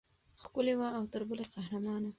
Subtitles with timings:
[0.41, 2.09] ښکلې وه او تر بلې قهرمانه.